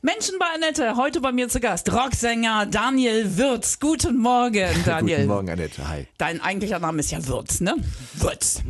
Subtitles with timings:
[0.00, 3.80] Menschen bei Annette, heute bei mir zu Gast, Rocksänger Daniel Würz.
[3.80, 5.16] Guten Morgen, Daniel.
[5.16, 5.88] Guten Morgen, Annette.
[5.88, 6.06] Hi.
[6.18, 7.74] Dein eigentlicher Name ist ja Würz, ne?
[8.14, 8.62] Würz.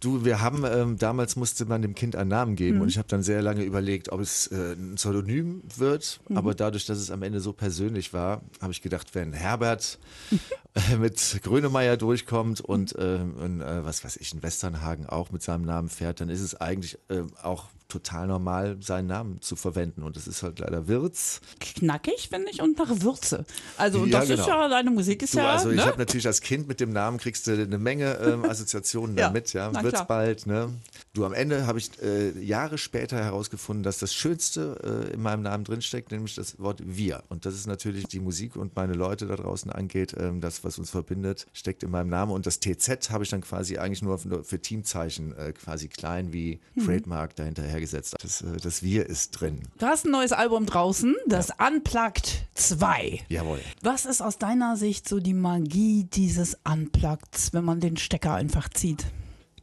[0.00, 3.08] Du, wir haben, ähm, damals musste man dem Kind einen Namen geben und ich habe
[3.08, 6.18] dann sehr lange überlegt, ob es äh, ein Pseudonym wird.
[6.34, 9.98] Aber dadurch, dass es am Ende so persönlich war, habe ich gedacht, wenn Herbert
[10.74, 15.42] äh, mit Grönemeyer durchkommt und, äh, und äh, was weiß ich, in Westernhagen auch mit
[15.42, 20.02] seinem Namen fährt, dann ist es eigentlich äh, auch total normal, seinen Namen zu verwenden.
[20.02, 21.40] Und es ist halt leider Wirz.
[21.60, 23.44] Knackig, finde ich, und nach Würze.
[23.76, 24.48] Also, und Ja, das ist genau.
[24.62, 25.84] ja, deine Musik ist Du, ja, also ich ne?
[25.84, 29.52] habe natürlich als Kind mit dem Namen kriegst du eine Menge ähm, Assoziationen Ja, damit,
[29.52, 29.70] ja.
[29.72, 30.06] na Wird's klar.
[30.06, 30.70] bald, ne?
[31.12, 35.42] Du, am Ende habe ich äh, Jahre später herausgefunden, dass das Schönste äh, in meinem
[35.42, 37.24] Namen drinsteckt, nämlich das Wort wir.
[37.28, 40.78] Und das ist natürlich die Musik und meine Leute da draußen angeht, ähm, das, was
[40.78, 42.32] uns verbindet, steckt in meinem Namen.
[42.32, 46.32] Und das TZ habe ich dann quasi eigentlich nur, nur für Teamzeichen äh, quasi klein
[46.32, 46.84] wie Mhm.
[46.86, 48.16] Trademark dahinter hergesetzt.
[48.20, 49.62] Das, äh, das Wir ist drin.
[49.78, 53.20] Du hast ein neues Album draußen, das Unplugged 2.
[53.28, 53.60] Jawohl.
[53.82, 58.68] Was ist aus deiner Sicht so die Magie dieses Unpluggeds, wenn man den Stecker einfach
[58.68, 59.06] zieht?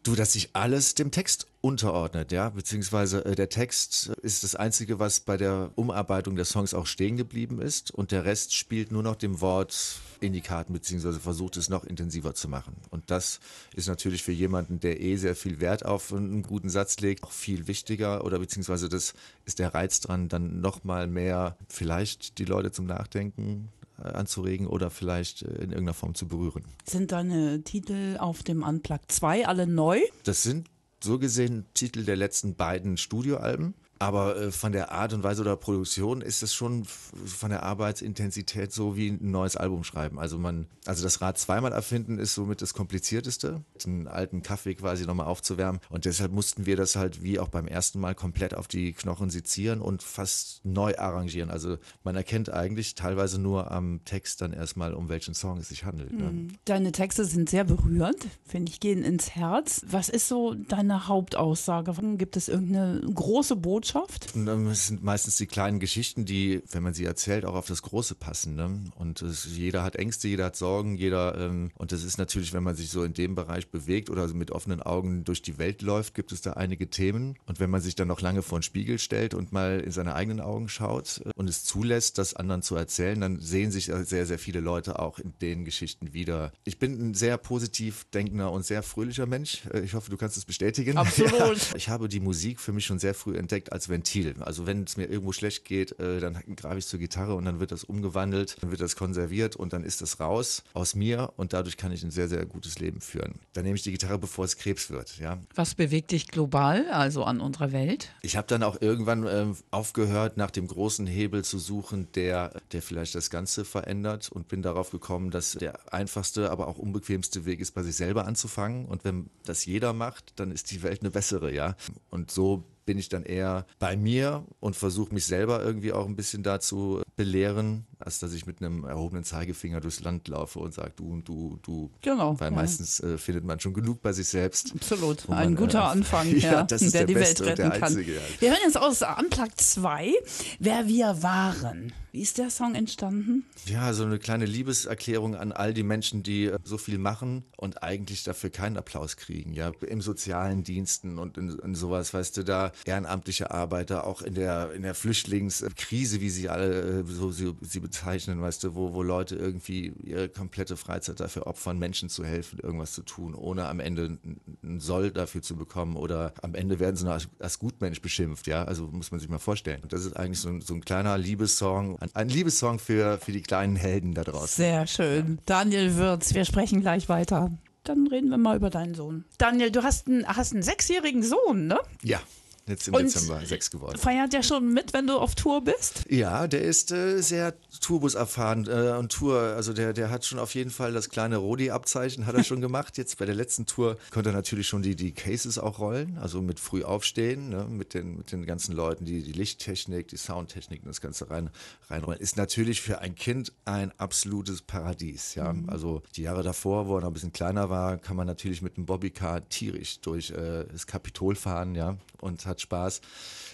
[0.07, 4.99] Du, dass sich alles dem Text unterordnet, ja, beziehungsweise äh, der Text ist das Einzige,
[4.99, 9.03] was bei der Umarbeitung der Songs auch stehen geblieben ist und der Rest spielt nur
[9.03, 12.77] noch dem Wort in die Karten, beziehungsweise versucht es noch intensiver zu machen.
[12.89, 13.41] Und das
[13.75, 17.33] ist natürlich für jemanden, der eh sehr viel Wert auf einen guten Satz legt, auch
[17.33, 22.71] viel wichtiger oder beziehungsweise das ist der Reiz dran, dann nochmal mehr vielleicht die Leute
[22.71, 26.63] zum Nachdenken anzuregen oder vielleicht äh, in irgendeiner Form zu berühren.
[26.85, 29.99] Sind deine Titel auf dem Unplugged 2 alle neu?
[30.23, 30.69] Das sind
[31.03, 33.75] so gesehen Titel der letzten beiden Studioalben.
[33.99, 38.71] Aber äh, von der Art und Weise oder Produktion ist es schon von der Arbeitsintensität
[38.71, 40.19] so wie ein neues Album schreiben.
[40.19, 45.05] Also man, also das Rad zweimal erfinden ist somit das komplizierteste, einen alten Kaffee quasi
[45.05, 45.81] nochmal aufzuwärmen.
[45.89, 49.29] Und deshalb mussten wir das halt wie auch beim ersten Mal komplett auf die Knochen
[49.29, 51.49] sezieren und fast neu arrangieren.
[51.49, 55.85] Also man erkennt eigentlich teilweise nur am Text dann erstmal, um welchen Song es sich
[55.85, 56.13] handelt.
[56.13, 56.47] Ne?
[56.65, 59.81] Deine Texte sind sehr berührend, finde ich, gehen ins Herz.
[59.89, 61.93] Was ist so deine Hauptaussage?
[62.17, 63.86] Gibt es irgendeine große Botschaft?
[64.35, 67.67] Und, ähm, Es sind meistens die kleinen Geschichten, die, wenn man sie erzählt, auch auf
[67.67, 68.55] das Große passen.
[68.55, 68.83] Ne?
[68.95, 71.37] Und es, jeder hat Ängste, jeder hat Sorgen, jeder.
[71.37, 74.51] Ähm, und das ist natürlich, wenn man sich so in dem Bereich bewegt oder mit
[74.51, 77.37] offenen Augen durch die Welt läuft, gibt es da einige Themen.
[77.45, 80.15] Und wenn man sich dann noch lange vor den Spiegel stellt und mal in seine
[80.15, 84.25] eigenen Augen schaut äh, und es zulässt, das anderen zu erzählen, dann sehen sich sehr,
[84.25, 86.51] sehr viele Leute auch in den Geschichten wieder.
[86.63, 89.63] Ich bin ein sehr positiv denkender und sehr fröhlicher Mensch.
[89.73, 90.97] Äh, Ich hoffe, du kannst es bestätigen.
[90.97, 91.31] Absolut.
[91.33, 91.53] Ja.
[91.77, 94.33] Ich habe die Musik für mich schon sehr früh entdeckt als Ventil.
[94.39, 97.59] Also wenn es mir irgendwo schlecht geht, äh, dann greife ich zur Gitarre und dann
[97.59, 101.53] wird das umgewandelt, dann wird das konserviert und dann ist das raus aus mir und
[101.53, 103.35] dadurch kann ich ein sehr, sehr gutes Leben führen.
[103.53, 105.19] Dann nehme ich die Gitarre, bevor es Krebs wird.
[105.19, 105.37] Ja.
[105.53, 108.09] Was bewegt dich global, also an unserer Welt?
[108.23, 112.81] Ich habe dann auch irgendwann ähm, aufgehört, nach dem großen Hebel zu suchen, der, der
[112.81, 117.59] vielleicht das Ganze verändert und bin darauf gekommen, dass der einfachste, aber auch unbequemste Weg
[117.59, 118.85] ist, bei sich selber anzufangen.
[118.85, 121.75] Und wenn das jeder macht, dann ist die Welt eine bessere, ja.
[122.09, 126.15] Und so bin ich dann eher bei mir und versuche mich selber irgendwie auch ein
[126.15, 130.93] bisschen dazu belehren, als dass ich mit einem erhobenen Zeigefinger durchs Land laufe und sage,
[130.95, 131.91] du und du, du.
[132.01, 132.55] Genau, Weil ja.
[132.55, 134.73] meistens äh, findet man schon genug bei sich selbst.
[134.75, 137.45] Absolut, wo ein man, guter äh, Anfang, ja, ja, das ist der der die beste
[137.45, 137.83] Welt retten kann.
[137.83, 138.21] einzige, ja.
[138.39, 140.13] Wir hören jetzt aus Unplugged 2,
[140.59, 141.93] Wer wir waren.
[142.11, 143.45] Wie ist der Song entstanden?
[143.65, 147.83] Ja, so eine kleine Liebeserklärung an all die Menschen, die äh, so viel machen und
[147.83, 149.53] eigentlich dafür keinen Applaus kriegen.
[149.53, 154.33] Ja, im sozialen Diensten und in, in sowas, weißt du, da ehrenamtliche Arbeiter, auch in
[154.33, 158.93] der, in der Flüchtlingskrise, wie sie alle äh, so sie, sie bezeichnen, weißt du, wo,
[158.93, 163.67] wo Leute irgendwie ihre komplette Freizeit dafür opfern, Menschen zu helfen, irgendwas zu tun, ohne
[163.67, 164.17] am Ende
[164.61, 168.47] einen Soll dafür zu bekommen oder am Ende werden sie noch als, als Gutmensch beschimpft,
[168.47, 169.81] ja, also muss man sich mal vorstellen.
[169.83, 173.31] Und das ist eigentlich so ein, so ein kleiner Liebessong, ein, ein Liebessong für, für
[173.31, 174.63] die kleinen Helden da draußen.
[174.63, 175.39] Sehr schön.
[175.45, 177.51] Daniel Würz, wir sprechen gleich weiter.
[177.83, 179.23] Dann reden wir mal über deinen Sohn.
[179.37, 181.79] Daniel, du hast einen, hast einen sechsjährigen Sohn, ne?
[182.03, 182.19] Ja,
[182.67, 183.97] jetzt im Und- Dezember sechs geworden.
[183.97, 186.03] Feiert der schon mit, wenn du auf Tour bist?
[186.09, 190.39] Ja, der ist äh, sehr Tourbus erfahren äh, und Tour, also der, der hat schon
[190.39, 192.97] auf jeden Fall das kleine Rodi-Abzeichen, hat er schon gemacht.
[192.97, 196.41] Jetzt bei der letzten Tour konnte er natürlich schon die, die Cases auch rollen, also
[196.41, 200.81] mit früh aufstehen, ne, mit, den, mit den ganzen Leuten, die die Lichttechnik, die Soundtechnik
[200.81, 201.49] und das Ganze rein,
[201.89, 202.19] reinrollen.
[202.19, 205.53] Ist natürlich für ein Kind ein absolutes Paradies, ja.
[205.67, 208.77] Also die Jahre davor, wo er noch ein bisschen kleiner war, kann man natürlich mit
[208.77, 213.01] einem Bobbycar tierisch durch äh, das Kapitol fahren, ja, und hat Spaß.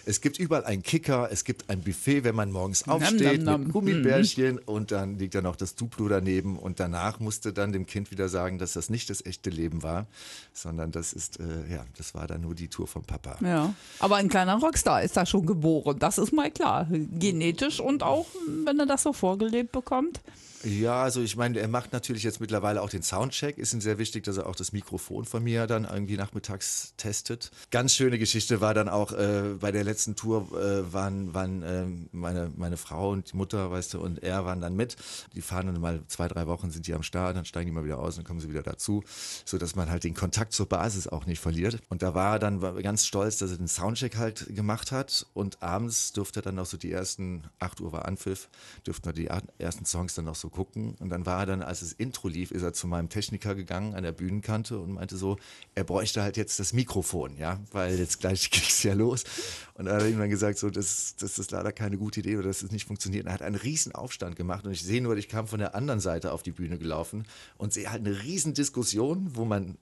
[0.05, 3.63] Es gibt überall einen Kicker, es gibt ein Buffet, wenn man morgens aufsteht nam, nam.
[3.63, 7.85] mit Gummibärchen und dann liegt da noch das Duplo daneben und danach musste dann dem
[7.85, 10.05] Kind wieder sagen, dass das nicht das echte Leben war,
[10.51, 13.37] sondern das ist, äh, ja, das war dann nur die Tour vom Papa.
[13.41, 16.87] Ja, aber ein kleiner Rockstar ist da schon geboren, das ist mal klar.
[16.91, 18.27] Genetisch und auch,
[18.65, 20.19] wenn er das so vorgelebt bekommt.
[20.65, 23.57] Ja, also ich meine, er macht natürlich jetzt mittlerweile auch den Soundcheck.
[23.57, 27.51] Ist ihm sehr wichtig, dass er auch das Mikrofon von mir dann irgendwie nachmittags testet.
[27.69, 31.85] Ganz schöne Geschichte war dann auch äh, bei der letzten Tour äh, waren, waren äh,
[32.13, 34.95] meine, meine Frau und die Mutter, weißt du, und er waren dann mit.
[35.35, 37.83] Die fahren dann mal zwei, drei Wochen sind die am Start, dann steigen die mal
[37.83, 39.03] wieder aus und dann kommen sie wieder dazu,
[39.43, 41.79] so dass man halt den Kontakt zur Basis auch nicht verliert.
[41.89, 45.61] Und da war er dann ganz stolz, dass er den Soundcheck halt gemacht hat und
[45.61, 48.47] abends durfte er dann noch so die ersten, 8 Uhr war Anpfiff,
[48.87, 49.27] dürften wir die
[49.57, 50.95] ersten Songs dann noch so gucken.
[50.99, 53.93] Und dann war er dann, als das Intro lief, ist er zu meinem Techniker gegangen
[53.93, 55.37] an der Bühnenkante und meinte so,
[55.75, 59.25] er bräuchte halt jetzt das Mikrofon, ja, weil jetzt gleich geht's ja los.
[59.73, 62.47] Und er hat ihm dann gesagt, so, das, das ist leider keine gute Idee oder
[62.47, 63.25] dass es nicht funktioniert.
[63.25, 65.75] Und er hat einen riesen Aufstand gemacht und ich sehe nur, ich kam von der
[65.75, 67.25] anderen Seite auf die Bühne gelaufen
[67.57, 69.77] und sehe halt eine riesen Diskussion, wo man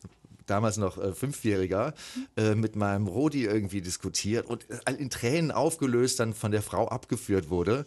[0.52, 1.94] damals noch äh, Fünfjähriger,
[2.38, 6.88] äh, mit meinem Rodi irgendwie diskutiert und äh, in Tränen aufgelöst dann von der Frau
[6.90, 7.86] abgeführt wurde.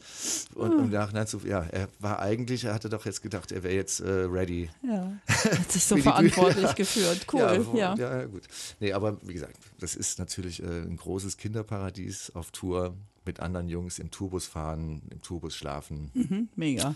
[0.55, 3.75] Und im Nachhinein so, ja, er war eigentlich, er hatte doch jetzt gedacht, er wäre
[3.75, 4.70] jetzt äh, ready.
[4.82, 6.75] Ja, hat sich so verantwortlich Bühne.
[6.75, 7.26] geführt.
[7.32, 7.66] Cool, ja, ja.
[7.66, 7.94] wo- ja.
[7.96, 8.43] ja, gut.
[8.81, 12.94] Nee, aber wie gesagt, das ist natürlich äh, ein großes Kinderparadies auf Tour
[13.26, 16.49] mit anderen Jungs im Tourbus fahren, im Tourbus schlafen.
[16.56, 16.94] Mega.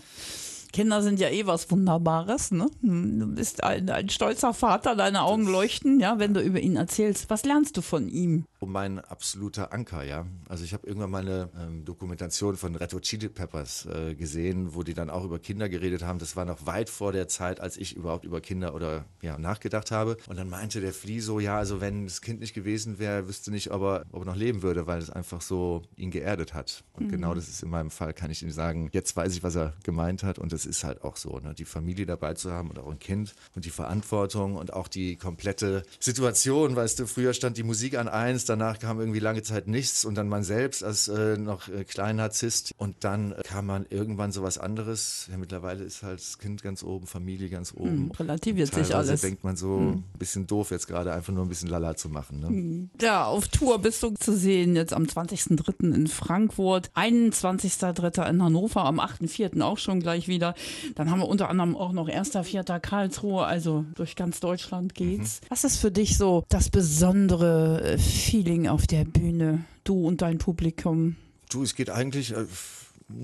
[0.71, 2.69] Kinder sind ja eh was Wunderbares, ne?
[2.81, 7.29] Du bist ein, ein stolzer Vater, deine Augen leuchten, ja, wenn du über ihn erzählst.
[7.29, 8.45] Was lernst du von ihm?
[8.59, 10.25] Und mein absoluter Anker, ja.
[10.47, 14.75] Also ich habe irgendwann mal eine ähm, Dokumentation von Red Hot Chili Peppers äh, gesehen,
[14.75, 16.19] wo die dann auch über Kinder geredet haben.
[16.19, 19.91] Das war noch weit vor der Zeit, als ich überhaupt über Kinder oder ja nachgedacht
[19.91, 20.17] habe.
[20.27, 23.49] Und dann meinte der Flea so, ja, also wenn das Kind nicht gewesen wäre, wüsste
[23.49, 26.83] nicht, ob er, ob er noch leben würde, weil es einfach so ihn geerdet hat.
[26.93, 29.55] Und genau das ist in meinem Fall, kann ich ihm sagen, jetzt weiß ich, was
[29.55, 30.37] er gemeint hat.
[30.37, 31.53] Und das ist halt auch so, ne?
[31.53, 35.15] die Familie dabei zu haben und auch ein Kind und die Verantwortung und auch die
[35.15, 39.67] komplette Situation, weißt du, früher stand die Musik an eins, danach kam irgendwie lange Zeit
[39.67, 43.67] nichts und dann man selbst als äh, noch äh, kleiner Narzisst und dann äh, kam
[43.67, 45.27] man irgendwann so was anderes.
[45.31, 47.89] Ja, mittlerweile ist halt das Kind ganz oben, Familie ganz oben.
[47.89, 49.21] Hm, relativiert sich alles.
[49.21, 52.39] denkt man so ein bisschen doof jetzt gerade einfach nur ein bisschen Lala zu machen.
[52.41, 52.89] Ne?
[53.01, 55.93] Ja, auf Tour bist du zu sehen, jetzt am 20.03.
[55.93, 58.29] in Frankfurt, 21.03.
[58.29, 59.61] in Hannover, am 8.04.
[59.61, 60.48] auch schon gleich wieder.
[60.95, 62.79] Dann haben wir unter anderem auch noch 1.04.
[62.79, 65.41] Karlsruhe, also durch ganz Deutschland geht's.
[65.49, 70.37] Was ist für dich so das besondere äh, Feeling auf der Bühne, du und dein
[70.37, 71.15] Publikum?
[71.49, 72.45] Du, es geht eigentlich, äh,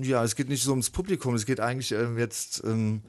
[0.02, 3.02] ja, es geht nicht so ums Publikum, es geht eigentlich ähm, jetzt ähm,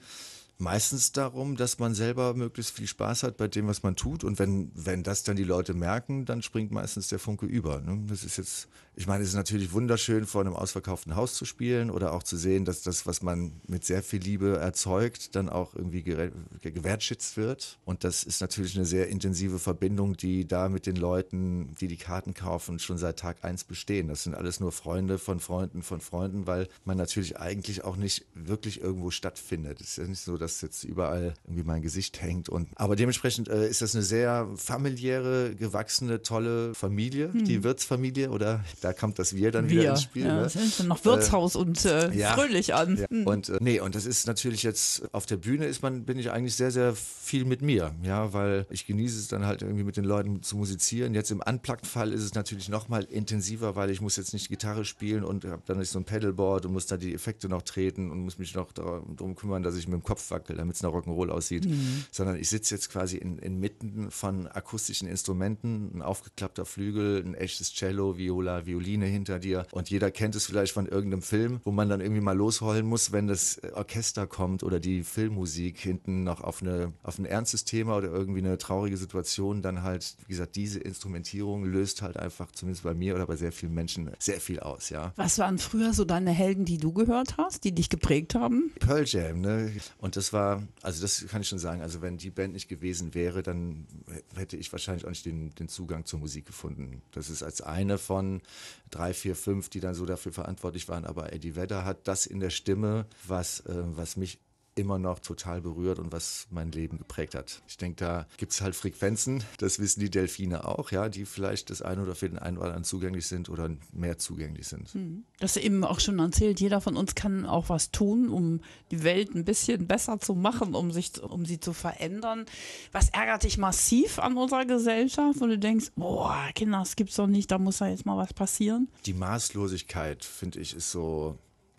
[0.59, 4.23] meistens darum, dass man selber möglichst viel Spaß hat bei dem, was man tut.
[4.23, 7.81] Und wenn, wenn das dann die Leute merken, dann springt meistens der Funke über.
[7.81, 8.05] Ne?
[8.07, 11.91] Das ist jetzt, ich meine, es ist natürlich wunderschön, vor einem ausverkauften Haus zu spielen
[11.91, 15.75] oder auch zu sehen, dass das, was man mit sehr viel Liebe erzeugt, dann auch
[15.75, 17.77] irgendwie gewertschätzt wird.
[17.85, 21.97] Und das ist natürlich eine sehr intensive Verbindung, die da mit den Leuten, die die
[21.97, 24.07] Karten kaufen, schon seit Tag eins bestehen.
[24.07, 28.25] Das sind alles nur Freunde von Freunden von Freunden, weil man natürlich eigentlich auch nicht
[28.33, 29.81] wirklich irgendwo stattfindet.
[29.81, 32.49] Es ist ja nicht so, dass jetzt überall irgendwie mein Gesicht hängt.
[32.49, 38.63] Und, aber dementsprechend äh, ist das eine sehr familiäre, gewachsene, tolle Familie, die Wirtsfamilie oder
[38.81, 40.25] da kommt das Wir dann wieder ins Spiel.
[40.25, 40.43] ja, ne?
[40.43, 42.33] das sind noch Wirtshaus und äh, ja.
[42.33, 42.97] fröhlich an.
[42.97, 43.07] Ja.
[43.25, 46.31] Und äh, nee, und das ist natürlich jetzt auf der Bühne ist man bin ich
[46.31, 49.97] eigentlich sehr sehr viel mit mir, ja, weil ich genieße es dann halt irgendwie mit
[49.97, 51.13] den Leuten zu musizieren.
[51.13, 54.49] Jetzt im Unplugged Fall ist es natürlich noch mal intensiver, weil ich muss jetzt nicht
[54.49, 57.61] Gitarre spielen und habe dann nicht so ein Pedalboard und muss da die Effekte noch
[57.61, 60.83] treten und muss mich noch darum kümmern, dass ich mit dem Kopf wackel, damit es
[60.83, 61.67] nach Rock'n'Roll aussieht,
[62.11, 67.73] sondern ich sitze jetzt quasi in, inmitten von akustischen Instrumenten, ein aufgeklappter Flügel, ein echtes
[67.73, 71.89] Cello, Viola, Violine hinter dir und jeder kennt es vielleicht von irgendeinem Film, wo man
[71.89, 76.61] dann irgendwie mal losheulen muss, wenn das Orchester kommt oder die Filmmusik hinten noch auf,
[76.61, 80.79] eine, auf ein ernstes Thema oder irgendwie eine traurige Situation, dann halt, wie gesagt, diese
[80.79, 84.89] Instrumentierung löst halt einfach, zumindest bei mir oder bei sehr vielen Menschen, sehr viel aus,
[84.89, 85.13] ja.
[85.15, 88.71] Was waren früher so deine Helden, die du gehört hast, die dich geprägt haben?
[88.79, 89.71] Pearl Jam, ne?
[89.97, 93.13] Und das war, also das kann ich schon sagen, also wenn die Band nicht gewesen
[93.13, 93.87] wäre, dann
[94.35, 97.01] hätte ich wahrscheinlich auch nicht den, den Zugang zur Musik gefunden.
[97.11, 98.41] Das ist als eine von
[98.89, 101.05] drei, vier, fünf, die dann so dafür verantwortlich waren.
[101.05, 104.39] Aber Eddie Vedder hat das in der Stimme, was, äh, was mich
[104.77, 107.61] immer noch total berührt und was mein Leben geprägt hat.
[107.67, 111.69] Ich denke, da gibt es halt Frequenzen, das wissen die Delfine auch, ja, die vielleicht
[111.69, 114.93] das eine oder für den einen oder anderen zugänglich sind oder mehr zugänglich sind.
[114.93, 115.25] Hm.
[115.39, 118.61] Das hast du eben auch schon erzählt, jeder von uns kann auch was tun, um
[118.91, 122.45] die Welt ein bisschen besser zu machen, um sich, um sie zu verändern.
[122.91, 127.27] Was ärgert dich massiv an unserer Gesellschaft, wo du denkst, boah, Kinder, das gibt's doch
[127.27, 128.89] nicht, da muss da jetzt mal was passieren?
[129.05, 131.37] Die Maßlosigkeit, finde ich, ist so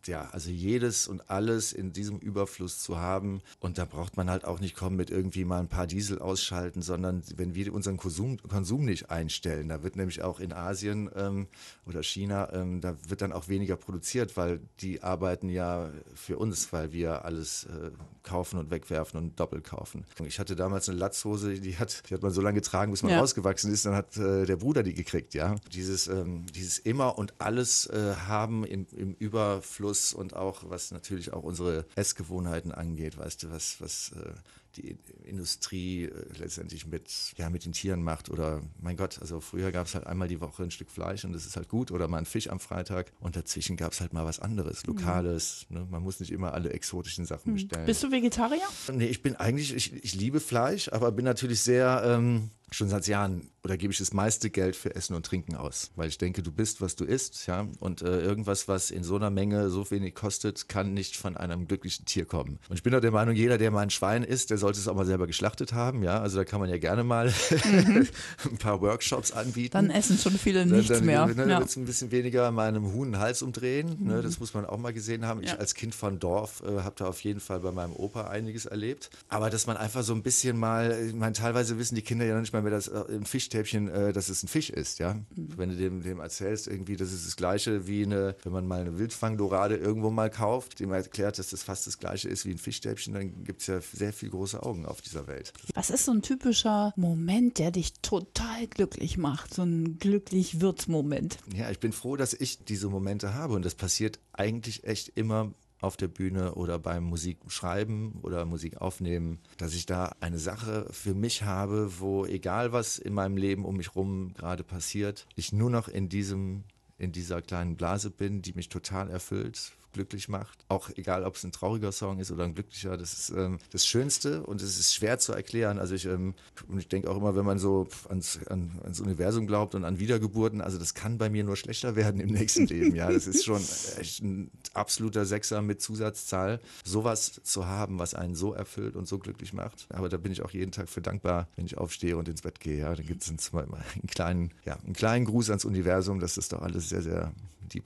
[0.08, 3.40] ja, also jedes und alles in diesem Überfluss zu haben.
[3.60, 6.82] Und da braucht man halt auch nicht kommen mit irgendwie mal ein paar Diesel ausschalten,
[6.82, 11.46] sondern wenn wir unseren Konsum, Konsum nicht einstellen, da wird nämlich auch in Asien ähm,
[11.86, 16.72] oder China, ähm, da wird dann auch weniger produziert, weil die arbeiten ja für uns,
[16.72, 17.90] weil wir alles äh,
[18.22, 20.04] kaufen und wegwerfen und doppelt kaufen.
[20.26, 23.12] Ich hatte damals eine Latzhose, die hat, die hat man so lange getragen, bis man
[23.12, 23.20] ja.
[23.20, 25.54] rausgewachsen ist, dann hat äh, der Bruder die gekriegt, ja.
[25.72, 30.90] Dieses, ähm, dieses immer und alles äh, haben im, im Überfluss Genuss und auch was
[30.90, 34.32] natürlich auch unsere Essgewohnheiten angeht, weißt du, was, was äh,
[34.76, 38.30] die Industrie äh, letztendlich mit, ja, mit den Tieren macht.
[38.30, 41.32] Oder mein Gott, also früher gab es halt einmal die Woche ein Stück Fleisch und
[41.32, 41.90] das ist halt gut.
[41.90, 43.12] Oder mal ein Fisch am Freitag.
[43.20, 44.94] Und dazwischen gab es halt mal was anderes, mhm.
[44.94, 45.66] Lokales.
[45.68, 45.76] Mhm.
[45.76, 45.86] Ne?
[45.90, 47.56] Man muss nicht immer alle exotischen Sachen mhm.
[47.56, 47.86] bestellen.
[47.86, 48.68] Bist du Vegetarier?
[48.92, 53.06] Nee, ich bin eigentlich, ich, ich liebe Fleisch, aber bin natürlich sehr, ähm, schon seit
[53.06, 56.42] Jahren oder gebe ich das meiste Geld für Essen und Trinken aus, weil ich denke,
[56.42, 59.90] du bist, was du isst, ja, und äh, irgendwas, was in so einer Menge so
[59.90, 62.58] wenig kostet, kann nicht von einem glücklichen Tier kommen.
[62.68, 64.88] Und ich bin auch der Meinung, jeder, der mal ein Schwein isst, der sollte es
[64.88, 68.08] auch mal selber geschlachtet haben, ja, also da kann man ja gerne mal mhm.
[68.50, 69.72] ein paar Workshops anbieten.
[69.72, 71.26] Dann essen schon viele nichts dann, dann, mehr.
[71.26, 71.58] Dann ja.
[71.58, 74.06] wird es ein bisschen weniger meinem Huhn den Hals umdrehen, ne, mhm.
[74.08, 75.42] ne, das muss man auch mal gesehen haben.
[75.42, 75.52] Ja.
[75.52, 78.66] Ich als Kind von Dorf äh, habe da auf jeden Fall bei meinem Opa einiges
[78.66, 82.24] erlebt, aber dass man einfach so ein bisschen mal, ich meine, teilweise wissen die Kinder
[82.24, 84.98] ja noch nicht mal mehr, dass äh, ein Fischstäbchen, äh, dass es ein Fisch ist,
[84.98, 85.14] ja.
[85.14, 85.48] Mhm.
[85.56, 88.80] Wenn du dem, dem erzählst, irgendwie, das ist das Gleiche wie eine, wenn man mal
[88.80, 92.58] eine Wildfangdorade irgendwo mal kauft, dem erklärt, dass das fast das Gleiche ist wie ein
[92.58, 95.52] Fischstäbchen, dann gibt es ja sehr viel große Augen auf dieser Welt.
[95.74, 99.54] Was ist so ein typischer Moment, der dich total glücklich macht?
[99.54, 101.38] So ein glücklich Wirtsmoment?
[101.54, 105.52] Ja, ich bin froh, dass ich diese Momente habe und das passiert eigentlich echt immer
[105.80, 111.14] auf der Bühne oder beim Musikschreiben oder Musik aufnehmen, dass ich da eine Sache für
[111.14, 115.70] mich habe, wo egal was in meinem Leben um mich rum gerade passiert, ich nur
[115.70, 116.64] noch in diesem
[116.98, 120.64] in dieser kleinen Blase bin, die mich total erfüllt, glücklich macht.
[120.68, 123.86] Auch egal, ob es ein trauriger Song ist oder ein glücklicher, das ist ähm, das
[123.86, 125.78] Schönste und es ist schwer zu erklären.
[125.78, 126.34] Also ich, ähm,
[126.76, 130.60] ich denke auch immer, wenn man so ans, an, ans Universum glaubt und an Wiedergeburten,
[130.60, 132.94] also das kann bei mir nur schlechter werden im nächsten Leben.
[132.94, 133.62] Ja, das ist schon
[133.98, 136.60] echt ein absoluter Sechser mit Zusatzzahl.
[136.84, 139.86] Sowas zu haben, was einen so erfüllt und so glücklich macht.
[139.90, 142.60] Aber da bin ich auch jeden Tag für dankbar, wenn ich aufstehe und ins Bett
[142.60, 142.78] gehe.
[142.78, 146.48] Ja, da gibt es einen, einen kleinen, ja, einen kleinen Gruß ans Universum, dass das
[146.48, 147.32] doch alles sehr, sehr
[147.72, 147.84] deep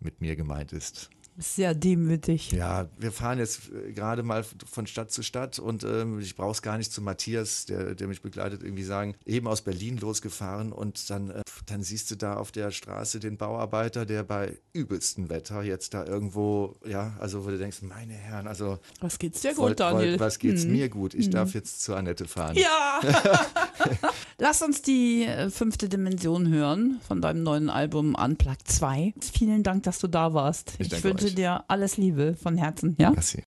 [0.00, 1.10] mit mir gemeint ist.
[1.38, 2.52] Sehr demütig.
[2.52, 6.52] Ja, wir fahren jetzt äh, gerade mal von Stadt zu Stadt und ähm, ich brauche
[6.52, 10.72] es gar nicht zu Matthias, der, der mich begleitet, irgendwie sagen, eben aus Berlin losgefahren
[10.72, 15.28] und dann, äh, dann siehst du da auf der Straße den Bauarbeiter, der bei übelstem
[15.30, 18.78] Wetter jetzt da irgendwo, ja, also wo du denkst, meine Herren, also.
[19.00, 20.18] Was geht's dir gut, Daniel?
[20.18, 20.72] Was geht's hm.
[20.72, 21.14] mir gut?
[21.14, 21.32] Ich hm.
[21.32, 22.56] darf jetzt zu Annette fahren.
[22.56, 23.00] Ja!
[24.38, 29.14] Lass uns die äh, fünfte Dimension hören von deinem neuen Album Unplugged 2.
[29.32, 30.74] Vielen Dank, dass du da warst.
[30.78, 31.34] Ich, ich wünsche euch.
[31.34, 32.96] dir alles Liebe von Herzen.
[32.98, 33.10] Ja?
[33.10, 33.38] Merci.